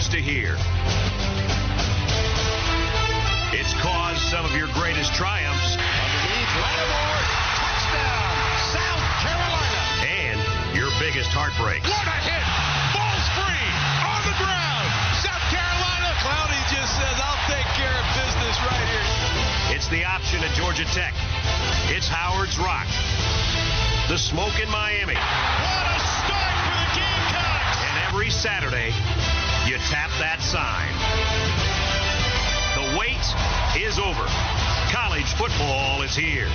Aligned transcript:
Waited 0.00 0.08
months 0.08 0.08
to 0.08 0.20
hear. 0.20 0.56
It's 3.52 3.74
caused 3.82 4.20
some 4.30 4.44
of 4.44 4.52
your 4.52 4.68
greatest 4.72 5.12
triumphs. 5.14 5.76
Underneath, 5.76 6.52
Lattimore, 6.56 7.22
touchdown, 7.60 8.32
South 8.72 9.04
Carolina. 9.20 9.82
And 10.08 10.38
your 10.76 10.88
biggest 10.98 11.30
heartbreaks. 11.30 11.88
What 11.88 12.06
a 12.06 12.18
hit! 12.24 12.46
Ball's 12.96 13.28
free, 13.36 13.66
on 14.08 14.20
the 14.24 14.36
ground. 14.40 14.88
South 15.20 15.44
Carolina. 15.52 16.08
Clowney 16.24 16.62
just 16.72 16.96
says, 16.96 17.16
I'll 17.20 17.44
take 17.50 17.68
care 17.76 17.92
of 17.92 18.06
business 18.16 18.56
right 18.64 18.86
here. 18.88 19.76
It's 19.76 19.88
the 19.88 20.04
option 20.04 20.40
at 20.40 20.52
Georgia 20.56 20.84
Tech. 20.96 21.12
It's 21.92 22.08
Howard's 22.08 22.58
Rock. 22.58 22.88
The 24.08 24.18
smoke 24.18 24.56
in 24.60 24.70
Miami. 24.70 25.14
What 25.14 25.84
a 25.92 25.98
start 26.24 26.56
for 26.64 26.76
the 26.76 26.88
Gamecocks! 26.96 27.78
And 27.84 27.94
every 28.08 28.30
Saturday, 28.30 28.92
you 29.66 29.76
tap 29.90 30.10
that 30.18 30.40
sign. 30.40 30.90
The 32.74 32.98
wait 32.98 33.20
is 33.76 33.98
over. 33.98 34.24
College 34.90 35.32
football 35.34 36.02
is 36.02 36.14
here. 36.14 36.48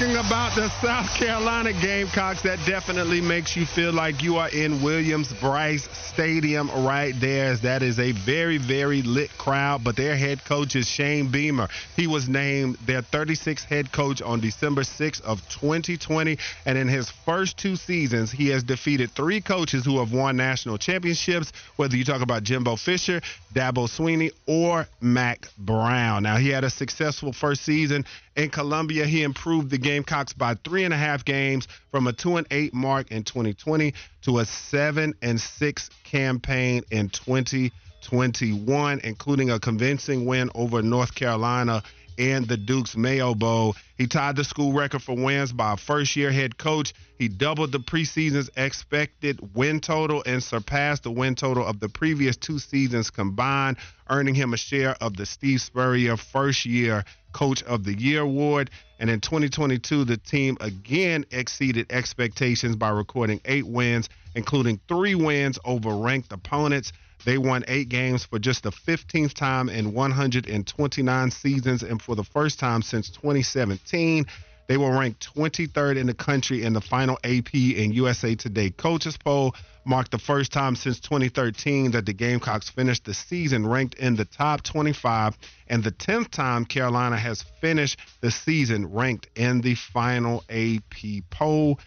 Talking 0.00 0.16
about 0.16 0.54
the 0.54 0.70
South 0.80 1.14
Carolina 1.18 1.74
Gamecocks, 1.74 2.40
that 2.40 2.58
definitely 2.66 3.20
makes 3.20 3.54
you 3.54 3.66
feel 3.66 3.92
like 3.92 4.22
you 4.22 4.38
are 4.38 4.48
in 4.48 4.82
Williams-Brice 4.82 5.90
Stadium 5.92 6.70
right 6.86 7.12
there. 7.20 7.52
As 7.52 7.60
that 7.60 7.82
is 7.82 7.98
a 7.98 8.12
very, 8.12 8.56
very 8.56 9.02
lit 9.02 9.28
crowd. 9.36 9.84
But 9.84 9.96
their 9.96 10.16
head 10.16 10.42
coach 10.46 10.74
is 10.74 10.88
Shane 10.88 11.30
Beamer. 11.30 11.68
He 11.96 12.06
was 12.06 12.30
named 12.30 12.76
their 12.86 13.02
36th 13.02 13.64
head 13.64 13.92
coach 13.92 14.22
on 14.22 14.40
December 14.40 14.84
6th 14.84 15.20
of 15.20 15.46
2020, 15.50 16.38
and 16.64 16.78
in 16.78 16.88
his 16.88 17.10
first 17.26 17.58
two 17.58 17.76
seasons, 17.76 18.32
he 18.32 18.48
has 18.48 18.62
defeated 18.62 19.10
three 19.10 19.42
coaches 19.42 19.84
who 19.84 19.98
have 19.98 20.14
won 20.14 20.34
national 20.34 20.78
championships. 20.78 21.52
Whether 21.76 21.98
you 21.98 22.06
talk 22.06 22.22
about 22.22 22.42
Jimbo 22.42 22.76
Fisher, 22.76 23.20
Dabo 23.54 23.86
Swinney, 23.86 24.30
or 24.46 24.88
Mack 25.02 25.48
Brown. 25.58 26.22
Now 26.22 26.38
he 26.38 26.48
had 26.48 26.64
a 26.64 26.70
successful 26.70 27.34
first 27.34 27.64
season 27.64 28.06
in 28.36 28.50
Columbia. 28.50 29.06
He 29.06 29.22
improved 29.22 29.70
the 29.70 29.78
Gamecocks 29.78 30.32
by 30.32 30.54
three 30.54 30.84
and 30.84 30.94
a 30.94 30.96
half 30.96 31.24
games 31.24 31.68
from 31.90 32.06
a 32.06 32.12
two 32.12 32.36
and 32.36 32.46
eight 32.50 32.74
mark 32.74 33.10
in 33.10 33.24
2020 33.24 33.94
to 34.22 34.38
a 34.38 34.44
seven 34.44 35.14
and 35.22 35.40
six 35.40 35.90
campaign 36.04 36.82
in 36.90 37.08
2021, 37.08 39.00
including 39.04 39.50
a 39.50 39.58
convincing 39.60 40.24
win 40.24 40.50
over 40.54 40.82
North 40.82 41.14
Carolina 41.14 41.82
in 42.20 42.44
the 42.44 42.58
Duke's 42.58 42.98
Mayo 42.98 43.34
Bowl. 43.34 43.74
He 43.96 44.06
tied 44.06 44.36
the 44.36 44.44
school 44.44 44.74
record 44.74 45.02
for 45.02 45.16
wins 45.16 45.54
by 45.54 45.72
a 45.72 45.76
first 45.78 46.14
year 46.16 46.30
head 46.30 46.58
coach. 46.58 46.92
He 47.18 47.28
doubled 47.28 47.72
the 47.72 47.80
preseason's 47.80 48.50
expected 48.58 49.54
win 49.54 49.80
total 49.80 50.22
and 50.26 50.42
surpassed 50.42 51.04
the 51.04 51.10
win 51.10 51.34
total 51.34 51.66
of 51.66 51.80
the 51.80 51.88
previous 51.88 52.36
two 52.36 52.58
seasons 52.58 53.08
combined, 53.08 53.78
earning 54.10 54.34
him 54.34 54.52
a 54.52 54.58
share 54.58 54.96
of 55.00 55.16
the 55.16 55.24
Steve 55.24 55.62
Spurrier 55.62 56.18
first 56.18 56.66
year 56.66 57.04
Coach 57.32 57.62
of 57.62 57.84
the 57.84 57.98
Year 57.98 58.20
award. 58.20 58.70
And 58.98 59.08
in 59.08 59.20
2022, 59.20 60.04
the 60.04 60.18
team 60.18 60.58
again 60.60 61.24
exceeded 61.30 61.90
expectations 61.90 62.76
by 62.76 62.90
recording 62.90 63.40
eight 63.46 63.66
wins, 63.66 64.10
including 64.34 64.78
three 64.88 65.14
wins 65.14 65.58
over 65.64 65.96
ranked 65.96 66.32
opponents. 66.34 66.92
They 67.24 67.38
won 67.38 67.64
eight 67.68 67.88
games 67.88 68.24
for 68.24 68.38
just 68.38 68.62
the 68.62 68.70
15th 68.70 69.34
time 69.34 69.68
in 69.68 69.92
129 69.92 71.30
seasons 71.30 71.82
and 71.82 72.00
for 72.00 72.16
the 72.16 72.24
first 72.24 72.58
time 72.58 72.82
since 72.82 73.10
2017. 73.10 74.26
They 74.70 74.76
were 74.76 74.96
ranked 74.96 75.28
23rd 75.34 75.96
in 75.98 76.06
the 76.06 76.14
country 76.14 76.62
in 76.62 76.74
the 76.74 76.80
final 76.80 77.18
AP 77.24 77.52
and 77.54 77.92
USA 77.92 78.36
Today 78.36 78.70
coaches 78.70 79.16
poll, 79.16 79.54
marked 79.84 80.12
the 80.12 80.18
first 80.18 80.52
time 80.52 80.76
since 80.76 81.00
2013 81.00 81.90
that 81.90 82.06
the 82.06 82.12
Gamecocks 82.12 82.70
finished 82.70 83.04
the 83.04 83.12
season 83.12 83.66
ranked 83.66 83.96
in 83.96 84.14
the 84.14 84.24
top 84.24 84.62
25, 84.62 85.36
and 85.66 85.82
the 85.82 85.90
10th 85.90 86.30
time 86.30 86.64
Carolina 86.64 87.16
has 87.16 87.42
finished 87.60 87.98
the 88.20 88.30
season 88.30 88.86
ranked 88.92 89.26
in 89.34 89.60
the 89.60 89.74
final 89.74 90.44
AP 90.48 91.24
poll. 91.30 91.80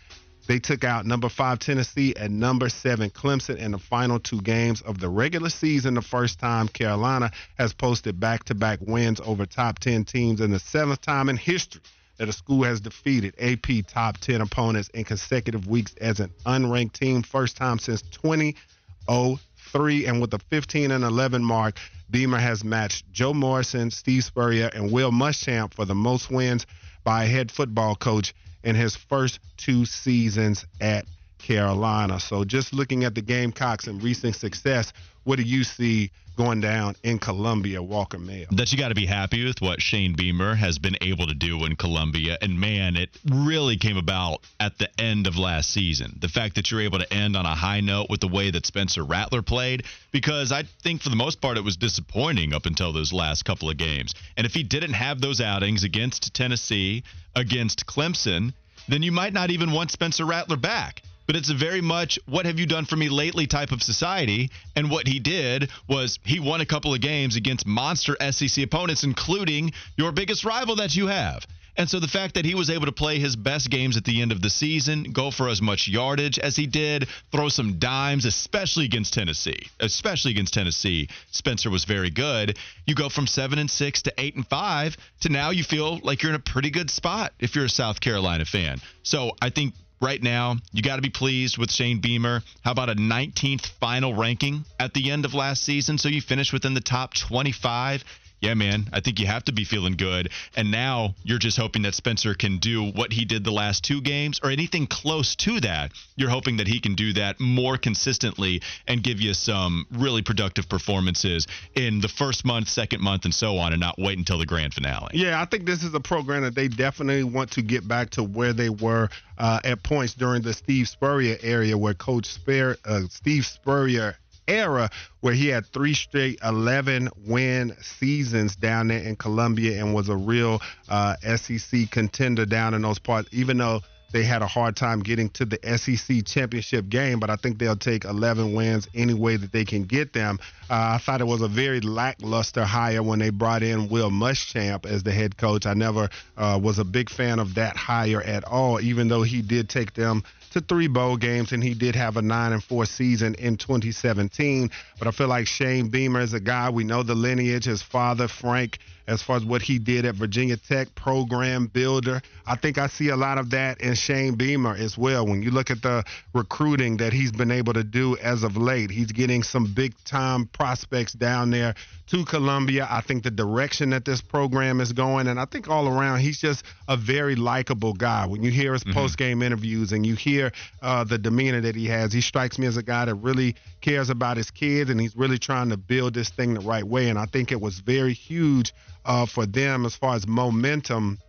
They 0.45 0.59
took 0.59 0.83
out 0.83 1.05
number 1.05 1.29
five 1.29 1.59
Tennessee 1.59 2.13
and 2.19 2.39
number 2.39 2.67
seven 2.67 3.09
Clemson 3.09 3.57
in 3.57 3.71
the 3.71 3.79
final 3.79 4.19
two 4.19 4.41
games 4.41 4.81
of 4.81 4.99
the 4.99 5.07
regular 5.07 5.49
season. 5.49 5.93
The 5.93 6.01
first 6.01 6.37
time 6.37 6.67
Carolina 6.67 7.31
has 7.57 7.73
posted 7.73 8.19
back 8.19 8.43
to 8.45 8.55
back 8.55 8.79
wins 8.81 9.21
over 9.23 9.45
top 9.45 9.79
10 9.79 10.03
teams, 10.03 10.41
and 10.41 10.53
the 10.53 10.59
seventh 10.59 11.01
time 11.01 11.29
in 11.29 11.37
history 11.37 11.81
that 12.17 12.27
a 12.27 12.33
school 12.33 12.63
has 12.63 12.81
defeated 12.81 13.33
AP 13.39 13.87
top 13.87 14.17
10 14.17 14.41
opponents 14.41 14.89
in 14.89 15.05
consecutive 15.05 15.65
weeks 15.65 15.95
as 16.01 16.19
an 16.19 16.29
unranked 16.45 16.93
team. 16.93 17.23
First 17.23 17.55
time 17.55 17.79
since 17.79 18.01
2003. 18.01 20.05
And 20.05 20.21
with 20.21 20.33
a 20.33 20.39
15 20.49 20.91
and 20.91 21.03
11 21.03 21.43
mark, 21.43 21.79
Beamer 22.11 22.37
has 22.37 22.63
matched 22.63 23.11
Joe 23.11 23.33
Morrison, 23.33 23.89
Steve 23.91 24.25
Spurrier, 24.25 24.69
and 24.73 24.91
Will 24.91 25.11
Muschamp 25.11 25.73
for 25.73 25.85
the 25.85 25.95
most 25.95 26.29
wins 26.29 26.67
by 27.03 27.23
a 27.23 27.27
head 27.27 27.49
football 27.49 27.95
coach 27.95 28.35
in 28.63 28.75
his 28.75 28.95
first 28.95 29.39
two 29.57 29.85
seasons 29.85 30.65
at 30.79 31.05
Carolina. 31.37 32.19
So 32.19 32.43
just 32.45 32.73
looking 32.73 33.03
at 33.03 33.15
the 33.15 33.21
Gamecocks 33.21 33.87
and 33.87 34.01
recent 34.01 34.35
success, 34.35 34.93
what 35.23 35.37
do 35.37 35.43
you 35.43 35.63
see 35.63 36.11
going 36.35 36.61
down 36.61 36.95
in 37.03 37.19
Columbia, 37.19 37.81
Walker 37.81 38.17
Mayo? 38.17 38.47
That 38.51 38.71
you 38.71 38.77
got 38.77 38.89
to 38.89 38.95
be 38.95 39.05
happy 39.05 39.45
with 39.45 39.61
what 39.61 39.81
Shane 39.81 40.15
Beamer 40.15 40.55
has 40.55 40.79
been 40.79 40.97
able 41.01 41.27
to 41.27 41.33
do 41.33 41.63
in 41.65 41.75
Columbia. 41.75 42.37
And 42.41 42.59
man, 42.59 42.95
it 42.95 43.09
really 43.29 43.77
came 43.77 43.97
about 43.97 44.41
at 44.59 44.77
the 44.77 44.89
end 44.99 45.27
of 45.27 45.37
last 45.37 45.69
season. 45.69 46.17
The 46.19 46.27
fact 46.27 46.55
that 46.55 46.71
you're 46.71 46.81
able 46.81 46.99
to 46.99 47.13
end 47.13 47.37
on 47.37 47.45
a 47.45 47.55
high 47.55 47.81
note 47.81 48.07
with 48.09 48.19
the 48.19 48.27
way 48.27 48.51
that 48.51 48.65
Spencer 48.65 49.03
Rattler 49.03 49.41
played, 49.41 49.83
because 50.11 50.51
I 50.51 50.63
think 50.81 51.01
for 51.01 51.09
the 51.09 51.15
most 51.15 51.39
part 51.41 51.57
it 51.57 51.63
was 51.63 51.77
disappointing 51.77 52.53
up 52.53 52.65
until 52.65 52.93
those 52.93 53.13
last 53.13 53.45
couple 53.45 53.69
of 53.69 53.77
games. 53.77 54.13
And 54.37 54.45
if 54.45 54.53
he 54.53 54.63
didn't 54.63 54.93
have 54.93 55.21
those 55.21 55.41
outings 55.41 55.83
against 55.83 56.33
Tennessee, 56.33 57.03
against 57.35 57.85
Clemson, 57.85 58.53
then 58.87 59.03
you 59.03 59.11
might 59.11 59.33
not 59.33 59.51
even 59.51 59.71
want 59.71 59.91
Spencer 59.91 60.25
Rattler 60.25 60.57
back 60.57 61.01
but 61.25 61.35
it's 61.35 61.49
a 61.49 61.55
very 61.55 61.81
much 61.81 62.19
what 62.25 62.45
have 62.45 62.59
you 62.59 62.65
done 62.65 62.85
for 62.85 62.95
me 62.95 63.09
lately 63.09 63.47
type 63.47 63.71
of 63.71 63.81
society. 63.81 64.49
And 64.75 64.89
what 64.89 65.07
he 65.07 65.19
did 65.19 65.69
was 65.87 66.19
he 66.23 66.39
won 66.39 66.61
a 66.61 66.65
couple 66.65 66.93
of 66.93 67.01
games 67.01 67.35
against 67.35 67.65
monster 67.65 68.15
SEC 68.31 68.63
opponents, 68.63 69.03
including 69.03 69.73
your 69.97 70.11
biggest 70.11 70.45
rival 70.45 70.77
that 70.77 70.95
you 70.95 71.07
have. 71.07 71.45
And 71.75 71.89
so 71.89 71.99
the 71.99 72.07
fact 72.07 72.35
that 72.35 72.45
he 72.45 72.53
was 72.53 72.69
able 72.69 72.85
to 72.85 72.91
play 72.91 73.19
his 73.19 73.35
best 73.35 73.69
games 73.69 73.97
at 73.97 74.03
the 74.03 74.21
end 74.21 74.31
of 74.31 74.41
the 74.41 74.49
season, 74.49 75.11
go 75.11 75.31
for 75.31 75.49
as 75.49 75.61
much 75.61 75.87
yardage 75.87 76.37
as 76.37 76.55
he 76.55 76.67
did, 76.67 77.07
throw 77.31 77.49
some 77.49 77.79
dimes, 77.79 78.25
especially 78.25 78.85
against 78.85 79.13
Tennessee, 79.13 79.69
especially 79.79 80.31
against 80.31 80.53
Tennessee, 80.53 81.09
Spencer 81.31 81.71
was 81.71 81.85
very 81.85 82.11
good. 82.11 82.57
You 82.85 82.93
go 82.93 83.09
from 83.09 83.25
seven 83.25 83.57
and 83.57 83.69
six 83.69 84.03
to 84.03 84.13
eight 84.19 84.35
and 84.35 84.47
five 84.47 84.95
to 85.21 85.29
now 85.29 85.49
you 85.49 85.63
feel 85.63 85.99
like 86.03 86.21
you're 86.21 86.31
in 86.31 86.35
a 86.35 86.39
pretty 86.39 86.69
good 86.69 86.91
spot 86.91 87.33
if 87.39 87.55
you're 87.55 87.65
a 87.65 87.69
South 87.69 87.99
Carolina 87.99 88.45
fan. 88.45 88.79
So 89.01 89.31
I 89.41 89.49
think 89.49 89.73
right 90.01 90.21
now, 90.21 90.57
you 90.71 90.81
got 90.81 90.97
to 90.97 91.01
be 91.01 91.09
pleased 91.09 91.57
with 91.57 91.71
Shane 91.71 91.99
Beamer. 91.99 92.41
How 92.63 92.71
about 92.71 92.89
a 92.89 92.95
19th 92.95 93.65
final 93.79 94.13
ranking 94.13 94.65
at 94.79 94.93
the 94.93 95.11
end 95.11 95.25
of 95.25 95.33
last 95.33 95.63
season? 95.63 95.97
So 95.97 96.09
you 96.09 96.21
finish 96.21 96.51
within 96.53 96.73
the 96.73 96.81
top 96.81 97.13
25 97.13 98.03
yeah, 98.43 98.55
man, 98.55 98.89
I 98.91 98.99
think 98.99 99.19
you 99.19 99.25
have 99.27 99.45
to 99.45 99.53
be 99.53 99.63
feeling 99.63 99.93
good. 99.93 100.29
And 100.57 100.69
now 100.69 101.15
you're 101.23 101.39
just 101.39 101.57
hoping 101.57 101.83
that 101.83 101.95
Spencer 101.95 102.33
can 102.33 102.57
do 102.57 102.91
what 102.91 103.13
he 103.13 103.23
did 103.23 103.45
the 103.45 103.51
last 103.51 103.85
two 103.85 104.01
games 104.01 104.41
or 104.43 104.49
anything 104.49 104.85
close 104.85 105.37
to 105.37 105.61
that. 105.61 105.93
You're 106.17 106.29
hoping 106.29 106.57
that 106.57 106.67
he 106.67 106.81
can 106.81 106.95
do 106.95 107.13
that 107.13 107.39
more 107.39 107.77
consistently 107.77 108.61
and 108.85 109.01
give 109.01 109.21
you 109.21 109.33
some 109.33 109.87
really 109.91 110.23
productive 110.23 110.67
performances 110.67 111.47
in 111.73 112.01
the 112.01 112.09
first 112.09 112.43
month, 112.43 112.67
second 112.67 113.01
month, 113.01 113.23
and 113.23 113.33
so 113.33 113.57
on, 113.57 113.71
and 113.71 113.79
not 113.79 113.95
wait 113.97 114.17
until 114.17 114.37
the 114.37 114.45
grand 114.45 114.73
finale. 114.73 115.11
Yeah, 115.13 115.41
I 115.41 115.45
think 115.45 115.65
this 115.65 115.81
is 115.81 115.93
a 115.93 116.01
program 116.01 116.43
that 116.43 116.53
they 116.53 116.67
definitely 116.67 117.23
want 117.23 117.51
to 117.51 117.61
get 117.61 117.87
back 117.87 118.09
to 118.11 118.23
where 118.23 118.51
they 118.51 118.69
were 118.69 119.07
uh, 119.37 119.61
at 119.63 119.83
points 119.83 120.15
during 120.15 120.41
the 120.41 120.53
Steve 120.53 120.89
Spurrier 120.89 121.37
area, 121.41 121.77
where 121.77 121.93
Coach 121.93 122.25
Spur, 122.25 122.75
uh, 122.83 123.03
Steve 123.09 123.45
Spurrier 123.45 124.17
era 124.47 124.89
where 125.21 125.33
he 125.33 125.47
had 125.47 125.65
three 125.67 125.93
straight 125.93 126.39
11 126.43 127.09
win 127.25 127.75
seasons 127.81 128.55
down 128.55 128.87
there 128.87 128.99
in 128.99 129.15
Columbia 129.15 129.79
and 129.79 129.93
was 129.93 130.09
a 130.09 130.15
real 130.15 130.61
uh, 130.89 131.15
SEC 131.35 131.89
contender 131.91 132.45
down 132.45 132.73
in 132.73 132.81
those 132.81 132.99
parts, 132.99 133.29
even 133.31 133.57
though 133.57 133.81
they 134.13 134.23
had 134.23 134.43
a 134.43 134.47
hard 134.47 134.75
time 134.75 135.01
getting 135.01 135.27
to 135.29 135.43
the 135.43 135.59
SEC 135.75 136.23
championship 136.23 136.87
game, 136.87 137.19
but 137.19 137.31
I 137.31 137.35
think 137.35 137.57
they'll 137.57 137.75
take 137.75 138.05
11 138.05 138.53
wins 138.53 138.87
any 138.93 139.15
way 139.15 139.37
that 139.37 139.51
they 139.51 139.65
can 139.65 139.83
get 139.83 140.13
them. 140.13 140.39
Uh, 140.69 140.93
I 140.93 140.97
thought 140.99 141.19
it 141.19 141.25
was 141.25 141.41
a 141.41 141.47
very 141.47 141.81
lackluster 141.81 142.63
hire 142.63 143.01
when 143.01 143.17
they 143.17 143.31
brought 143.31 143.63
in 143.63 143.89
Will 143.89 144.11
Muschamp 144.11 144.85
as 144.85 145.01
the 145.01 145.11
head 145.11 145.35
coach. 145.37 145.65
I 145.65 145.73
never 145.73 146.09
uh, 146.37 146.59
was 146.61 146.77
a 146.77 146.85
big 146.85 147.09
fan 147.09 147.39
of 147.39 147.55
that 147.55 147.75
hire 147.75 148.21
at 148.21 148.45
all, 148.45 148.79
even 148.79 149.07
though 149.07 149.23
he 149.23 149.41
did 149.41 149.67
take 149.67 149.95
them 149.95 150.23
to 150.53 150.61
three 150.61 150.87
bowl 150.87 151.17
games, 151.17 151.51
and 151.51 151.63
he 151.63 151.73
did 151.73 151.95
have 151.95 152.17
a 152.17 152.21
nine 152.21 152.53
and 152.53 152.63
four 152.63 152.85
season 152.85 153.35
in 153.35 153.57
2017. 153.57 154.69
But 154.97 155.07
I 155.07 155.11
feel 155.11 155.27
like 155.27 155.47
Shane 155.47 155.89
Beamer 155.89 156.21
is 156.21 156.33
a 156.33 156.39
guy 156.39 156.69
we 156.69 156.83
know 156.83 157.03
the 157.03 157.15
lineage. 157.15 157.65
His 157.65 157.81
father 157.81 158.27
Frank 158.27 158.79
as 159.07 159.21
far 159.21 159.37
as 159.37 159.45
what 159.45 159.61
he 159.61 159.79
did 159.79 160.05
at 160.05 160.15
Virginia 160.15 160.57
Tech, 160.57 160.93
program 160.95 161.67
builder. 161.67 162.21
I 162.45 162.55
think 162.55 162.77
I 162.77 162.87
see 162.87 163.09
a 163.09 163.15
lot 163.15 163.37
of 163.37 163.49
that 163.51 163.81
in 163.81 163.95
Shane 163.95 164.35
Beamer 164.35 164.75
as 164.75 164.97
well. 164.97 165.25
When 165.25 165.41
you 165.41 165.51
look 165.51 165.71
at 165.71 165.81
the 165.81 166.03
recruiting 166.33 166.97
that 166.97 167.13
he's 167.13 167.31
been 167.31 167.51
able 167.51 167.73
to 167.73 167.83
do 167.83 168.17
as 168.17 168.43
of 168.43 168.57
late, 168.57 168.91
he's 168.91 169.11
getting 169.11 169.43
some 169.43 169.73
big 169.73 169.93
time 170.05 170.47
prospects 170.47 171.13
down 171.13 171.49
there 171.49 171.75
to 172.07 172.25
Columbia. 172.25 172.87
I 172.89 173.01
think 173.01 173.23
the 173.23 173.31
direction 173.31 173.89
that 173.91 174.05
this 174.05 174.21
program 174.21 174.81
is 174.81 174.91
going, 174.91 175.27
and 175.27 175.39
I 175.39 175.45
think 175.45 175.69
all 175.69 175.87
around, 175.87 176.19
he's 176.19 176.39
just 176.39 176.63
a 176.87 176.97
very 176.97 177.35
likable 177.35 177.93
guy. 177.93 178.25
When 178.25 178.43
you 178.43 178.51
hear 178.51 178.73
his 178.73 178.83
mm-hmm. 178.83 178.93
post 178.93 179.17
game 179.17 179.41
interviews 179.41 179.91
and 179.91 180.05
you 180.05 180.15
hear 180.15 180.51
uh, 180.81 181.03
the 181.03 181.17
demeanor 181.17 181.61
that 181.61 181.75
he 181.75 181.87
has, 181.87 182.13
he 182.13 182.21
strikes 182.21 182.59
me 182.59 182.67
as 182.67 182.77
a 182.77 182.83
guy 182.83 183.05
that 183.05 183.15
really 183.15 183.55
cares 183.81 184.09
about 184.09 184.37
his 184.37 184.51
kids 184.51 184.89
and 184.89 184.99
he's 184.99 185.15
really 185.15 185.37
trying 185.37 185.69
to 185.69 185.77
build 185.77 186.13
this 186.13 186.29
thing 186.29 186.53
the 186.53 186.59
right 186.61 186.83
way. 186.83 187.09
And 187.09 187.19
I 187.19 187.25
think 187.25 187.51
it 187.51 187.59
was 187.59 187.79
very 187.79 188.13
huge 188.13 188.73
uh, 189.05 189.25
for 189.25 189.45
them 189.45 189.85
as 189.85 189.95
far 189.95 190.15
as 190.15 190.27
momentum 190.27 191.19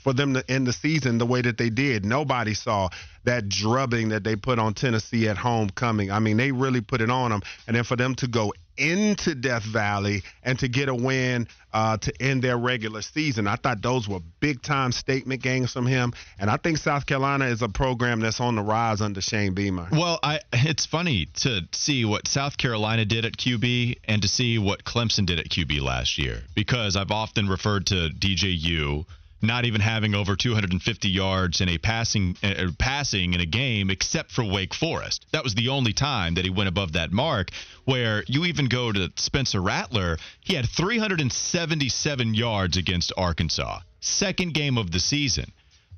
for 0.00 0.12
them 0.12 0.34
to 0.34 0.50
end 0.50 0.66
the 0.66 0.72
season 0.72 1.18
the 1.18 1.26
way 1.26 1.42
that 1.42 1.58
they 1.58 1.70
did. 1.70 2.04
Nobody 2.04 2.54
saw 2.54 2.88
that 3.28 3.46
drubbing 3.46 4.08
that 4.08 4.24
they 4.24 4.36
put 4.36 4.58
on 4.58 4.72
Tennessee 4.72 5.28
at 5.28 5.36
homecoming. 5.36 6.10
I 6.10 6.18
mean, 6.18 6.38
they 6.38 6.50
really 6.50 6.80
put 6.80 7.02
it 7.02 7.10
on 7.10 7.30
them. 7.30 7.42
And 7.66 7.76
then 7.76 7.84
for 7.84 7.94
them 7.94 8.14
to 8.16 8.26
go 8.26 8.54
into 8.78 9.34
Death 9.34 9.64
Valley 9.64 10.22
and 10.42 10.58
to 10.60 10.68
get 10.68 10.88
a 10.88 10.94
win 10.94 11.46
uh, 11.74 11.98
to 11.98 12.22
end 12.22 12.42
their 12.42 12.56
regular 12.56 13.02
season, 13.02 13.46
I 13.46 13.56
thought 13.56 13.82
those 13.82 14.08
were 14.08 14.20
big 14.40 14.62
time 14.62 14.92
statement 14.92 15.42
games 15.42 15.72
from 15.74 15.84
him. 15.84 16.14
And 16.38 16.48
I 16.48 16.56
think 16.56 16.78
South 16.78 17.04
Carolina 17.04 17.44
is 17.46 17.60
a 17.60 17.68
program 17.68 18.20
that's 18.20 18.40
on 18.40 18.54
the 18.54 18.62
rise 18.62 19.02
under 19.02 19.20
Shane 19.20 19.52
Beamer. 19.52 19.88
Well, 19.92 20.18
I, 20.22 20.40
it's 20.54 20.86
funny 20.86 21.26
to 21.40 21.68
see 21.72 22.06
what 22.06 22.26
South 22.28 22.56
Carolina 22.56 23.04
did 23.04 23.26
at 23.26 23.36
QB 23.36 23.98
and 24.04 24.22
to 24.22 24.28
see 24.28 24.58
what 24.58 24.84
Clemson 24.84 25.26
did 25.26 25.38
at 25.38 25.50
QB 25.50 25.82
last 25.82 26.16
year 26.16 26.40
because 26.54 26.96
I've 26.96 27.10
often 27.10 27.46
referred 27.46 27.84
to 27.88 28.08
DJU 28.08 29.04
not 29.40 29.64
even 29.64 29.80
having 29.80 30.14
over 30.14 30.36
250 30.36 31.08
yards 31.08 31.60
in 31.60 31.68
a 31.68 31.78
passing 31.78 32.36
uh, 32.42 32.70
passing 32.78 33.34
in 33.34 33.40
a 33.40 33.46
game 33.46 33.90
except 33.90 34.32
for 34.32 34.44
Wake 34.44 34.74
Forest. 34.74 35.26
That 35.32 35.44
was 35.44 35.54
the 35.54 35.68
only 35.68 35.92
time 35.92 36.34
that 36.34 36.44
he 36.44 36.50
went 36.50 36.68
above 36.68 36.92
that 36.92 37.12
mark 37.12 37.50
where 37.84 38.24
you 38.26 38.44
even 38.44 38.68
go 38.68 38.92
to 38.92 39.12
Spencer 39.16 39.60
Rattler, 39.60 40.18
he 40.40 40.54
had 40.54 40.68
377 40.68 42.34
yards 42.34 42.76
against 42.76 43.12
Arkansas. 43.16 43.80
Second 44.00 44.54
game 44.54 44.76
of 44.76 44.90
the 44.90 45.00
season. 45.00 45.52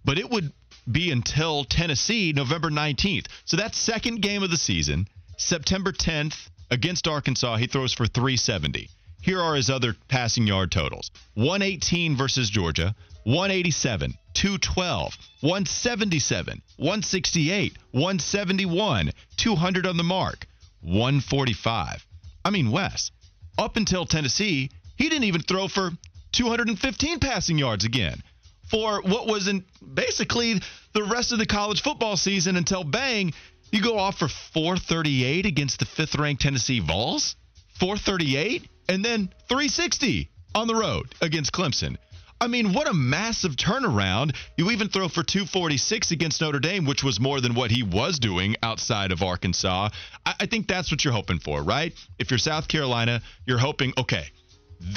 But 0.05 0.19
it 0.19 0.31
would 0.31 0.53
be 0.91 1.11
until 1.11 1.65
Tennessee 1.65 2.33
November 2.33 2.71
19th. 2.71 3.27
So 3.45 3.57
that 3.57 3.75
second 3.75 4.23
game 4.23 4.43
of 4.43 4.51
the 4.51 4.57
season, 4.57 5.07
September 5.37 5.93
10th 5.93 6.49
against 6.71 7.09
Arkansas, 7.09 7.57
he 7.57 7.67
throws 7.67 7.93
for 7.93 8.07
370. 8.07 8.89
Here 9.23 9.41
are 9.41 9.55
his 9.55 9.71
other 9.71 9.95
passing 10.09 10.47
yard 10.47 10.73
totals. 10.73 11.11
118 11.35 12.17
versus 12.17 12.51
Georgia, 12.51 12.95
187, 13.25 14.15
212, 14.35 15.17
177, 15.41 16.63
168, 16.77 17.79
171, 17.93 19.13
200 19.37 19.87
on 19.87 19.97
the 19.97 20.03
mark, 20.03 20.47
145. 20.81 22.07
I 22.45 22.51
mean, 22.51 22.71
Wes, 22.71 23.11
up 23.59 23.77
until 23.77 24.07
Tennessee, 24.07 24.71
he 24.97 25.09
didn't 25.09 25.25
even 25.25 25.43
throw 25.43 25.69
for 25.69 25.91
215 26.33 27.21
passing 27.21 27.59
yards 27.59 27.85
again 27.85 28.23
for 28.71 29.03
what 29.03 29.27
was 29.27 29.49
in 29.49 29.65
basically 29.95 30.61
the 30.93 31.03
rest 31.03 31.33
of 31.33 31.39
the 31.39 31.47
college 31.47 31.83
football 31.83 32.17
season 32.17 32.57
until 32.57 32.85
bang, 32.85 33.33
you 33.73 33.83
go 33.83 33.99
off 33.99 34.19
for 34.19 34.29
438 34.29 35.45
against 35.47 35.81
the 35.81 35.85
fifth 35.85 36.15
ranked 36.15 36.43
Tennessee 36.43 36.81
Vols, 36.81 37.35
438, 37.79 38.69
and 38.91 39.05
then 39.05 39.33
360 39.49 40.29
on 40.55 40.67
the 40.67 40.75
road 40.75 41.15
against 41.23 41.53
Clemson. 41.53 41.97
I 42.41 42.49
mean, 42.49 42.73
what 42.73 42.89
a 42.89 42.95
massive 42.95 43.53
turnaround. 43.53 44.35
You 44.57 44.71
even 44.73 44.89
throw 44.89 45.09
for 45.09 45.23
246 45.23 46.11
against 46.11 46.41
Notre 46.41 46.59
Dame, 46.59 46.87
which 46.87 47.05
was 47.05 47.21
more 47.21 47.41
than 47.41 47.55
what 47.55 47.71
he 47.71 47.85
was 47.85 48.19
doing 48.19 48.57
outside 48.63 49.13
of 49.13 49.23
Arkansas. 49.23 49.91
I, 50.27 50.35
I 50.41 50.47
think 50.47 50.67
that's 50.67 50.91
what 50.91 51.05
you're 51.05 51.13
hoping 51.13 51.39
for, 51.39 51.63
right? 51.63 51.93
If 52.19 52.31
you're 52.31 52.39
South 52.39 52.67
Carolina, 52.67 53.23
you're 53.47 53.59
hoping, 53.59 53.93
okay, 53.97 54.25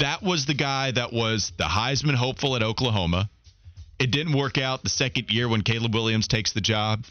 that 0.00 0.22
was 0.22 0.46
the 0.46 0.54
guy 0.54 0.90
that 0.90 1.12
was 1.12 1.52
the 1.56 1.64
Heisman 1.64 2.14
hopeful 2.14 2.56
at 2.56 2.62
Oklahoma. 2.64 3.30
It 4.00 4.10
didn't 4.10 4.36
work 4.36 4.58
out 4.58 4.82
the 4.82 4.90
second 4.90 5.30
year 5.30 5.48
when 5.48 5.62
Caleb 5.62 5.94
Williams 5.94 6.26
takes 6.26 6.52
the 6.52 6.60
job. 6.60 7.04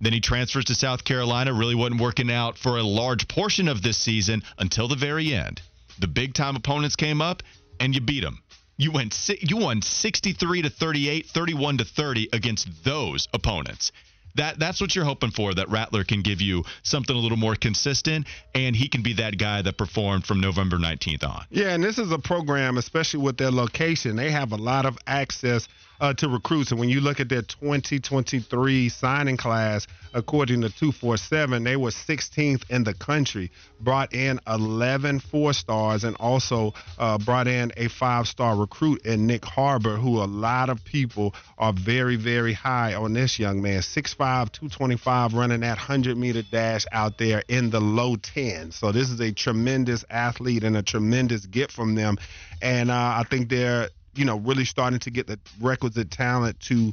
Then 0.00 0.12
he 0.12 0.20
transfers 0.20 0.66
to 0.66 0.74
South 0.74 1.04
Carolina, 1.04 1.54
really 1.54 1.74
wasn't 1.74 2.02
working 2.02 2.30
out 2.30 2.58
for 2.58 2.76
a 2.76 2.82
large 2.82 3.28
portion 3.28 3.66
of 3.68 3.80
this 3.80 3.96
season 3.96 4.42
until 4.58 4.88
the 4.88 4.96
very 4.96 5.32
end. 5.32 5.62
The 5.98 6.08
big 6.08 6.34
time 6.34 6.56
opponents 6.56 6.96
came 6.96 7.20
up 7.20 7.42
and 7.80 7.94
you 7.94 8.00
beat 8.00 8.22
them. 8.22 8.40
You 8.76 8.92
went 8.92 9.28
you 9.40 9.56
won 9.56 9.82
63 9.82 10.62
to 10.62 10.70
38, 10.70 11.26
31 11.26 11.78
to 11.78 11.84
30 11.84 12.28
against 12.32 12.84
those 12.84 13.26
opponents. 13.34 13.90
That 14.36 14.58
that's 14.58 14.80
what 14.80 14.94
you're 14.94 15.04
hoping 15.04 15.32
for 15.32 15.52
that 15.54 15.68
Rattler 15.68 16.04
can 16.04 16.22
give 16.22 16.40
you 16.40 16.64
something 16.84 17.14
a 17.14 17.18
little 17.18 17.36
more 17.36 17.56
consistent 17.56 18.28
and 18.54 18.76
he 18.76 18.88
can 18.88 19.02
be 19.02 19.14
that 19.14 19.36
guy 19.36 19.62
that 19.62 19.76
performed 19.76 20.26
from 20.26 20.40
November 20.40 20.76
19th 20.76 21.24
on. 21.24 21.44
Yeah, 21.50 21.70
and 21.70 21.82
this 21.82 21.98
is 21.98 22.12
a 22.12 22.18
program 22.18 22.78
especially 22.78 23.20
with 23.20 23.36
their 23.36 23.50
location. 23.50 24.14
They 24.14 24.30
have 24.30 24.52
a 24.52 24.56
lot 24.56 24.86
of 24.86 24.96
access 25.08 25.66
uh, 26.00 26.14
to 26.14 26.28
recruits. 26.28 26.70
And 26.70 26.80
when 26.80 26.88
you 26.88 27.00
look 27.00 27.20
at 27.20 27.28
their 27.28 27.42
2023 27.42 28.88
signing 28.88 29.36
class, 29.36 29.86
according 30.14 30.62
to 30.62 30.68
247, 30.68 31.64
they 31.64 31.76
were 31.76 31.90
16th 31.90 32.68
in 32.70 32.84
the 32.84 32.94
country, 32.94 33.50
brought 33.80 34.14
in 34.14 34.40
11 34.46 35.20
four 35.20 35.52
stars, 35.52 36.04
and 36.04 36.16
also 36.16 36.74
uh, 36.98 37.18
brought 37.18 37.48
in 37.48 37.72
a 37.76 37.88
five 37.88 38.26
star 38.26 38.56
recruit 38.56 39.04
in 39.04 39.26
Nyck 39.26 39.44
Harbor, 39.44 39.96
who 39.96 40.22
a 40.22 40.26
lot 40.26 40.70
of 40.70 40.84
people 40.84 41.34
are 41.58 41.72
very, 41.72 42.16
very 42.16 42.52
high 42.52 42.94
on 42.94 43.12
this 43.12 43.38
young 43.38 43.62
man. 43.62 43.80
6'5, 43.80 44.16
225, 44.16 45.34
running 45.34 45.60
that 45.60 45.78
100 45.78 46.16
meter 46.16 46.42
dash 46.42 46.86
out 46.92 47.18
there 47.18 47.42
in 47.48 47.70
the 47.70 47.80
low 47.80 48.16
10. 48.16 48.72
So 48.72 48.92
this 48.92 49.10
is 49.10 49.20
a 49.20 49.32
tremendous 49.32 50.04
athlete 50.10 50.64
and 50.64 50.76
a 50.76 50.82
tremendous 50.82 51.46
get 51.46 51.70
from 51.70 51.94
them. 51.94 52.18
And 52.60 52.90
uh, 52.90 52.94
I 52.94 53.24
think 53.28 53.48
they're 53.48 53.88
you 54.14 54.24
know, 54.24 54.36
really 54.38 54.64
starting 54.64 54.98
to 55.00 55.10
get 55.10 55.26
the 55.26 55.38
requisite 55.60 56.10
talent 56.10 56.58
to 56.60 56.92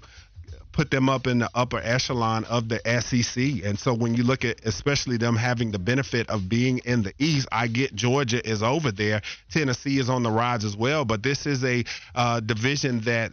put 0.72 0.92
them 0.92 1.08
up 1.08 1.26
in 1.26 1.40
the 1.40 1.50
upper 1.56 1.80
echelon 1.82 2.44
of 2.46 2.68
the 2.68 2.80
SEC. 3.02 3.64
And 3.64 3.80
so 3.80 3.94
when 3.94 4.14
you 4.14 4.24
look 4.24 4.44
at 4.44 4.60
especially 4.66 5.16
them 5.16 5.38
having 5.38 5.72
the 5.72 5.80
benefit 5.80 6.30
of 6.30 6.50
being 6.50 6.80
in 6.80 7.02
the 7.02 7.14
East, 7.18 7.48
I 7.52 7.68
get 7.68 7.96
Georgia 7.96 8.46
is 8.48 8.62
over 8.62 8.92
there. 8.92 9.22
Tennessee 9.50 10.00
is 10.00 10.10
on 10.10 10.24
the 10.24 10.32
rise 10.32 10.66
as 10.66 10.76
well. 10.76 11.06
But 11.06 11.24
this 11.24 11.46
is 11.46 11.64
a 11.64 11.86
uh, 12.14 12.42
division 12.42 13.00
that 13.02 13.32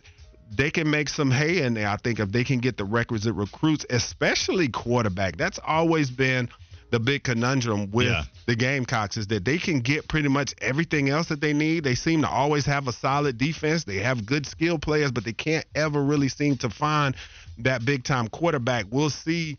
they 0.55 0.71
can 0.71 0.89
make 0.89 1.09
some 1.09 1.33
hay 1.33 1.63
in 1.63 1.75
there, 1.75 1.89
I 1.89 1.97
think, 1.97 2.21
if 2.21 2.31
they 2.31 2.45
can 2.45 2.61
get 2.61 2.77
the 2.77 2.85
requisite 2.85 3.35
recruits, 3.35 3.85
especially 3.91 4.69
quarterback. 4.69 5.37
That's 5.37 5.59
always 5.67 6.11
been– 6.11 6.49
the 6.93 7.01
big 7.01 7.25
conundrum 7.25 7.91
with 7.91 8.09
yeah. 8.09 8.25
the 8.45 8.55
Gamecocks 8.55 9.17
is 9.17 9.27
that 9.29 9.47
they 9.47 9.57
can 9.57 9.81
get 9.81 10.07
pretty 10.09 10.29
much 10.29 10.55
everything 10.61 11.09
else 11.09 11.27
that 11.29 11.41
they 11.41 11.55
need. 11.55 11.85
They 11.85 11.95
seem 11.95 12.21
to 12.21 12.29
always 12.29 12.67
have 12.67 12.87
a 12.87 12.93
solid 12.93 13.39
defense. 13.39 13.85
They 13.85 13.97
have 13.97 14.27
good 14.27 14.45
skill 14.47 14.79
players, 14.79 15.11
but 15.11 15.25
they 15.25 15.33
can't 15.33 15.65
ever 15.75 16.03
really 16.05 16.29
seem 16.29 16.59
to 16.59 16.69
find 16.69 17.17
that 17.59 17.87
big 17.87 18.05
time 18.05 18.29
quarterback. 18.29 18.85
We'll 18.91 19.09
see 19.09 19.57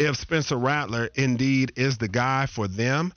if 0.00 0.16
Spencer 0.16 0.56
Rattler 0.56 1.10
indeed 1.14 1.72
is 1.76 1.96
the 1.96 2.08
guy 2.08 2.46
for 2.46 2.66
them. 2.66 3.14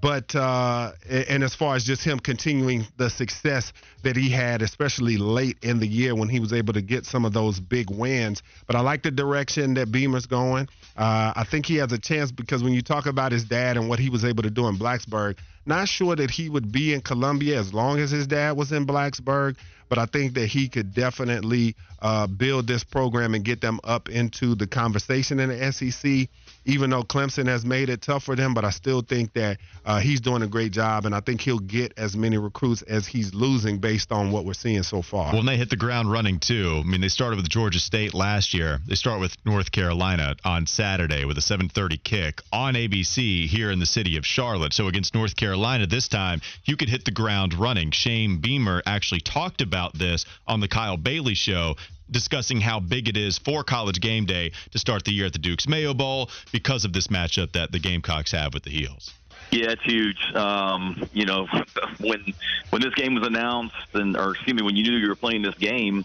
But 0.00 0.34
uh, 0.34 0.92
and 1.08 1.42
as 1.42 1.54
far 1.54 1.76
as 1.76 1.84
just 1.84 2.02
him 2.02 2.18
continuing 2.18 2.86
the 2.96 3.10
success 3.10 3.72
that 4.02 4.16
he 4.16 4.30
had, 4.30 4.62
especially 4.62 5.16
late 5.18 5.58
in 5.62 5.78
the 5.78 5.86
year 5.86 6.14
when 6.14 6.28
he 6.28 6.40
was 6.40 6.52
able 6.52 6.72
to 6.72 6.82
get 6.82 7.04
some 7.04 7.24
of 7.24 7.32
those 7.32 7.60
big 7.60 7.90
wins. 7.90 8.42
But 8.66 8.76
I 8.76 8.80
like 8.80 9.02
the 9.02 9.10
direction 9.10 9.74
that 9.74 9.92
Beamer's 9.92 10.26
going. 10.26 10.68
Uh, 10.96 11.32
I 11.36 11.44
think 11.44 11.66
he 11.66 11.76
has 11.76 11.92
a 11.92 11.98
chance 11.98 12.32
because 12.32 12.62
when 12.62 12.72
you 12.72 12.82
talk 12.82 13.06
about 13.06 13.32
his 13.32 13.44
dad 13.44 13.76
and 13.76 13.88
what 13.88 13.98
he 13.98 14.08
was 14.08 14.24
able 14.24 14.42
to 14.42 14.50
do 14.50 14.68
in 14.68 14.78
Blacksburg, 14.78 15.36
Not 15.66 15.88
sure 15.88 16.16
that 16.16 16.30
he 16.30 16.48
would 16.48 16.72
be 16.72 16.94
in 16.94 17.00
Columbia 17.00 17.58
as 17.58 17.74
long 17.74 17.98
as 17.98 18.10
his 18.10 18.26
dad 18.26 18.56
was 18.56 18.72
in 18.72 18.86
Blacksburg, 18.86 19.56
but 19.90 19.98
I 19.98 20.06
think 20.06 20.34
that 20.34 20.46
he 20.46 20.68
could 20.68 20.94
definitely 20.94 21.74
uh, 22.00 22.26
build 22.26 22.66
this 22.66 22.84
program 22.84 23.34
and 23.34 23.44
get 23.44 23.60
them 23.60 23.80
up 23.84 24.08
into 24.08 24.54
the 24.54 24.66
conversation 24.66 25.40
in 25.40 25.50
the 25.50 25.72
SEC. 25.72 26.28
Even 26.66 26.90
though 26.90 27.02
Clemson 27.02 27.46
has 27.46 27.64
made 27.64 27.88
it 27.88 28.02
tough 28.02 28.22
for 28.22 28.36
them, 28.36 28.52
but 28.54 28.64
I 28.64 28.70
still 28.70 29.00
think 29.00 29.32
that 29.32 29.58
uh, 29.84 29.98
he's 29.98 30.20
doing 30.20 30.42
a 30.42 30.46
great 30.46 30.72
job, 30.72 31.06
and 31.06 31.14
I 31.14 31.20
think 31.20 31.40
he'll 31.40 31.58
get 31.58 31.94
as 31.96 32.14
many 32.14 32.36
recruits 32.36 32.82
as 32.82 33.06
he's 33.06 33.34
losing 33.34 33.78
based 33.78 34.12
on 34.12 34.30
what 34.30 34.44
we're 34.44 34.52
seeing 34.52 34.82
so 34.82 35.02
far. 35.02 35.32
Well, 35.32 35.40
and 35.40 35.48
they 35.48 35.56
hit 35.56 35.70
the 35.70 35.76
ground 35.76 36.12
running 36.12 36.38
too. 36.38 36.82
I 36.84 36.86
mean, 36.86 37.00
they 37.00 37.08
started 37.08 37.36
with 37.36 37.48
Georgia 37.48 37.80
State 37.80 38.12
last 38.14 38.54
year. 38.54 38.78
They 38.86 38.94
start 38.94 39.20
with 39.20 39.34
North 39.44 39.72
Carolina 39.72 40.36
on 40.44 40.66
Saturday 40.66 41.24
with 41.24 41.38
a 41.38 41.42
7:30 41.42 42.02
kick 42.04 42.42
on 42.52 42.74
ABC 42.74 43.46
here 43.46 43.70
in 43.70 43.80
the 43.80 43.86
city 43.86 44.16
of 44.18 44.26
Charlotte. 44.26 44.74
So 44.74 44.86
against 44.86 45.14
North 45.14 45.34
Carolina 45.34 45.49
this 45.86 46.08
time, 46.08 46.40
you 46.64 46.76
could 46.76 46.88
hit 46.88 47.04
the 47.04 47.10
ground 47.10 47.54
running. 47.54 47.90
Shane 47.90 48.38
Beamer 48.38 48.82
actually 48.86 49.20
talked 49.20 49.60
about 49.60 49.94
this 49.94 50.24
on 50.46 50.60
the 50.60 50.68
Kyle 50.68 50.96
Bailey 50.96 51.34
show 51.34 51.76
discussing 52.10 52.60
how 52.60 52.80
big 52.80 53.08
it 53.08 53.16
is 53.16 53.38
for 53.38 53.62
college 53.62 54.00
game 54.00 54.26
day 54.26 54.52
to 54.72 54.78
start 54.78 55.04
the 55.04 55.12
year 55.12 55.26
at 55.26 55.32
the 55.32 55.38
Duke's 55.38 55.68
Mayo 55.68 55.94
Bowl 55.94 56.28
because 56.52 56.84
of 56.84 56.92
this 56.92 57.08
matchup 57.08 57.52
that 57.52 57.72
the 57.72 57.78
Gamecocks 57.78 58.32
have 58.32 58.52
with 58.52 58.64
the 58.64 58.70
Heels. 58.70 59.12
Yeah, 59.50 59.70
it's 59.70 59.82
huge. 59.82 60.32
Um, 60.34 61.08
you 61.12 61.26
know, 61.26 61.46
when 62.00 62.32
when 62.70 62.82
this 62.82 62.94
game 62.94 63.14
was 63.14 63.26
announced, 63.26 63.74
and 63.94 64.16
or 64.16 64.32
excuse 64.32 64.54
me, 64.54 64.62
when 64.62 64.76
you 64.76 64.84
knew 64.84 64.96
you 64.96 65.08
were 65.08 65.16
playing 65.16 65.42
this 65.42 65.56
game, 65.56 66.04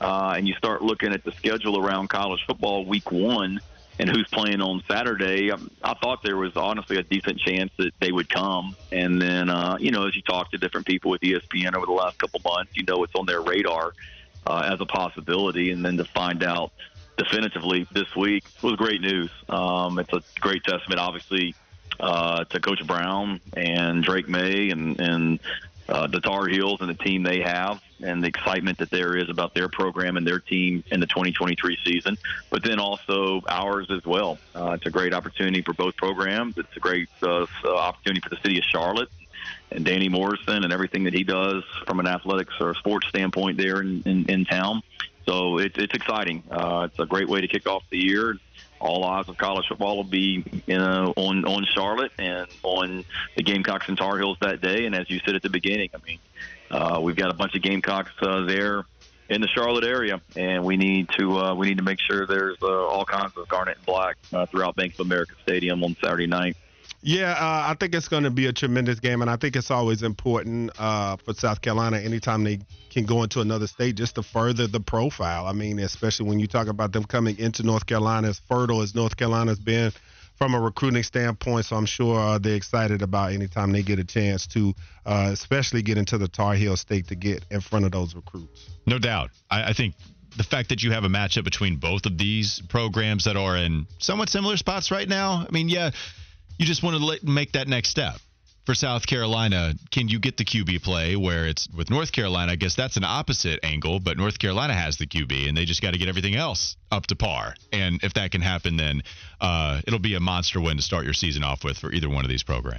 uh, 0.00 0.34
and 0.36 0.48
you 0.48 0.54
start 0.54 0.82
looking 0.82 1.12
at 1.12 1.24
the 1.24 1.32
schedule 1.32 1.78
around 1.78 2.08
college 2.08 2.42
football, 2.46 2.86
week 2.86 3.10
one, 3.12 3.60
and 3.98 4.10
who's 4.10 4.28
playing 4.28 4.60
on 4.60 4.82
Saturday, 4.88 5.50
I, 5.50 5.54
um, 5.54 5.70
I 5.82 5.94
thought 5.94 6.22
there 6.22 6.36
was 6.36 6.56
honestly 6.56 6.98
a 6.98 7.02
decent 7.02 7.38
chance 7.38 7.72
that 7.78 7.92
they 8.00 8.12
would 8.12 8.28
come. 8.28 8.76
And 8.92 9.20
then, 9.20 9.48
uh, 9.48 9.76
you 9.80 9.90
know, 9.90 10.06
as 10.06 10.14
you 10.14 10.22
talk 10.22 10.50
to 10.50 10.58
different 10.58 10.86
people 10.86 11.10
with 11.10 11.22
ESPN 11.22 11.74
over 11.74 11.86
the 11.86 11.92
last 11.92 12.18
couple 12.18 12.40
months, 12.44 12.72
you 12.76 12.84
know 12.84 13.02
it's 13.04 13.14
on 13.14 13.26
their 13.26 13.40
radar 13.40 13.94
uh, 14.46 14.68
as 14.72 14.80
a 14.80 14.86
possibility. 14.86 15.70
And 15.70 15.84
then 15.84 15.96
to 15.96 16.04
find 16.04 16.42
out 16.42 16.72
definitively 17.16 17.86
this 17.92 18.14
week 18.14 18.44
was 18.62 18.74
great 18.76 19.00
news. 19.00 19.30
Um, 19.48 19.98
it's 19.98 20.12
a 20.12 20.22
great 20.40 20.62
testament, 20.64 21.00
obviously, 21.00 21.54
uh, 21.98 22.44
to 22.44 22.60
Coach 22.60 22.86
Brown 22.86 23.40
and 23.56 24.02
Drake 24.02 24.28
Maye 24.28 24.70
and, 24.70 25.00
and 25.00 25.40
uh, 25.88 26.06
the 26.06 26.20
Tar 26.20 26.46
Heels 26.46 26.80
and 26.80 26.88
the 26.88 26.94
team 26.94 27.22
they 27.22 27.40
have 27.40 27.80
and 28.02 28.22
the 28.22 28.28
excitement 28.28 28.78
that 28.78 28.90
there 28.90 29.16
is 29.16 29.28
about 29.28 29.54
their 29.54 29.68
program 29.68 30.16
and 30.16 30.26
their 30.26 30.40
team 30.40 30.84
in 30.90 31.00
the 31.00 31.06
2023 31.06 31.78
season, 31.84 32.18
but 32.50 32.62
then 32.62 32.78
also 32.78 33.40
ours 33.48 33.86
as 33.90 34.04
well. 34.04 34.38
Uh, 34.54 34.72
it's 34.72 34.86
a 34.86 34.90
great 34.90 35.14
opportunity 35.14 35.62
for 35.62 35.72
both 35.72 35.96
programs. 35.96 36.58
It's 36.58 36.76
a 36.76 36.80
great 36.80 37.08
uh, 37.22 37.46
opportunity 37.64 38.20
for 38.20 38.30
the 38.30 38.40
city 38.42 38.58
of 38.58 38.64
Charlotte 38.64 39.08
and 39.70 39.84
Danny 39.84 40.08
Morrison 40.08 40.64
and 40.64 40.72
everything 40.72 41.04
that 41.04 41.14
he 41.14 41.24
does 41.24 41.64
from 41.86 42.00
an 42.00 42.06
athletics 42.06 42.54
or 42.60 42.74
sports 42.74 43.08
standpoint 43.08 43.58
there 43.58 43.80
in, 43.80 44.02
in, 44.06 44.24
in 44.26 44.44
town. 44.44 44.82
So 45.24 45.58
it, 45.58 45.76
it's 45.76 45.94
exciting. 45.94 46.42
Uh, 46.50 46.88
it's 46.90 46.98
a 46.98 47.06
great 47.06 47.28
way 47.28 47.40
to 47.40 47.48
kick 47.48 47.68
off 47.68 47.82
the 47.90 47.98
year. 47.98 48.38
All 48.80 49.04
eyes 49.04 49.28
of 49.28 49.36
college 49.36 49.66
football 49.68 49.96
will 49.96 50.04
be 50.04 50.44
you 50.66 50.78
know, 50.78 51.12
on 51.16 51.44
on 51.44 51.64
Charlotte 51.74 52.12
and 52.18 52.46
on 52.62 53.04
the 53.36 53.42
Gamecocks 53.42 53.88
and 53.88 53.96
Tar 53.96 54.18
Heels 54.18 54.38
that 54.40 54.60
day. 54.60 54.86
And 54.86 54.94
as 54.94 55.08
you 55.10 55.20
said 55.24 55.34
at 55.34 55.42
the 55.42 55.50
beginning, 55.50 55.90
I 55.94 55.98
mean, 56.06 56.18
uh, 56.70 57.00
we've 57.00 57.16
got 57.16 57.30
a 57.30 57.34
bunch 57.34 57.54
of 57.54 57.62
Gamecocks 57.62 58.12
uh, 58.20 58.44
there 58.44 58.84
in 59.28 59.40
the 59.40 59.48
Charlotte 59.48 59.84
area, 59.84 60.20
and 60.36 60.64
we 60.64 60.76
need 60.76 61.08
to 61.18 61.38
uh, 61.38 61.54
we 61.54 61.68
need 61.68 61.78
to 61.78 61.84
make 61.84 62.00
sure 62.00 62.26
there's 62.26 62.58
uh, 62.62 62.86
all 62.86 63.04
kinds 63.04 63.36
of 63.36 63.48
garnet 63.48 63.76
and 63.76 63.86
black 63.86 64.16
uh, 64.32 64.46
throughout 64.46 64.76
Bank 64.76 64.94
of 64.94 65.00
America 65.00 65.34
Stadium 65.42 65.82
on 65.82 65.96
Saturday 66.00 66.26
night. 66.26 66.56
Yeah, 67.02 67.32
uh, 67.32 67.70
I 67.70 67.76
think 67.78 67.94
it's 67.94 68.08
going 68.08 68.24
to 68.24 68.30
be 68.30 68.46
a 68.46 68.52
tremendous 68.52 69.00
game, 69.00 69.22
and 69.22 69.30
I 69.30 69.36
think 69.36 69.54
it's 69.54 69.70
always 69.70 70.02
important 70.02 70.72
uh, 70.78 71.16
for 71.16 71.34
South 71.34 71.60
Carolina 71.60 71.98
anytime 71.98 72.42
they 72.42 72.60
can 72.90 73.04
go 73.04 73.22
into 73.22 73.40
another 73.40 73.66
state 73.66 73.96
just 73.96 74.14
to 74.16 74.22
further 74.22 74.66
the 74.66 74.80
profile. 74.80 75.46
I 75.46 75.52
mean, 75.52 75.78
especially 75.78 76.28
when 76.28 76.40
you 76.40 76.46
talk 76.46 76.68
about 76.68 76.92
them 76.92 77.04
coming 77.04 77.38
into 77.38 77.62
North 77.62 77.86
Carolina 77.86 78.28
as 78.28 78.40
fertile 78.48 78.82
as 78.82 78.94
North 78.94 79.16
Carolina's 79.16 79.58
been 79.58 79.92
from 80.36 80.54
a 80.54 80.60
recruiting 80.60 81.02
standpoint. 81.02 81.66
So 81.66 81.76
I'm 81.76 81.86
sure 81.86 82.18
uh, 82.18 82.38
they're 82.38 82.56
excited 82.56 83.02
about 83.02 83.32
anytime 83.32 83.72
they 83.72 83.82
get 83.82 83.98
a 83.98 84.04
chance 84.04 84.46
to, 84.48 84.74
uh, 85.04 85.30
especially 85.32 85.82
get 85.82 85.98
into 85.98 86.18
the 86.18 86.28
Tar 86.28 86.54
Heel 86.54 86.76
state 86.76 87.08
to 87.08 87.14
get 87.14 87.44
in 87.50 87.60
front 87.60 87.84
of 87.84 87.92
those 87.92 88.14
recruits. 88.14 88.68
No 88.86 88.98
doubt. 88.98 89.30
I, 89.50 89.70
I 89.70 89.72
think 89.72 89.94
the 90.36 90.44
fact 90.44 90.70
that 90.70 90.82
you 90.82 90.92
have 90.92 91.04
a 91.04 91.08
matchup 91.08 91.44
between 91.44 91.76
both 91.76 92.04
of 92.06 92.18
these 92.18 92.60
programs 92.68 93.24
that 93.24 93.36
are 93.36 93.56
in 93.56 93.86
somewhat 93.98 94.28
similar 94.28 94.56
spots 94.56 94.90
right 94.90 95.08
now. 95.08 95.46
I 95.48 95.52
mean, 95.52 95.68
yeah 95.68 95.90
you 96.58 96.66
just 96.66 96.82
want 96.82 96.96
to 96.96 97.26
make 97.26 97.52
that 97.52 97.68
next 97.68 97.90
step. 97.90 98.16
For 98.64 98.74
South 98.74 99.06
Carolina, 99.06 99.74
can 99.92 100.08
you 100.08 100.18
get 100.18 100.38
the 100.38 100.44
QB 100.44 100.82
play 100.82 101.14
where 101.14 101.46
it's 101.46 101.68
with 101.68 101.88
North 101.88 102.10
Carolina? 102.10 102.50
I 102.50 102.56
guess 102.56 102.74
that's 102.74 102.96
an 102.96 103.04
opposite 103.04 103.60
angle, 103.62 104.00
but 104.00 104.16
North 104.16 104.40
Carolina 104.40 104.74
has 104.74 104.96
the 104.96 105.06
QB 105.06 105.48
and 105.48 105.56
they 105.56 105.66
just 105.66 105.80
got 105.80 105.92
to 105.92 105.98
get 105.98 106.08
everything 106.08 106.34
else 106.34 106.76
up 106.90 107.06
to 107.06 107.14
par. 107.14 107.54
And 107.72 108.02
if 108.02 108.14
that 108.14 108.32
can 108.32 108.40
happen, 108.40 108.76
then 108.76 109.02
uh, 109.40 109.82
it'll 109.86 110.00
be 110.00 110.14
a 110.14 110.20
monster 110.20 110.60
win 110.60 110.78
to 110.78 110.82
start 110.82 111.04
your 111.04 111.14
season 111.14 111.44
off 111.44 111.62
with 111.62 111.78
for 111.78 111.92
either 111.92 112.08
one 112.08 112.24
of 112.24 112.28
these 112.28 112.42
programs. 112.42 112.74